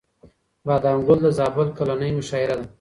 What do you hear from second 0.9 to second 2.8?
ګل د زابل کلنۍ مشاعره ده.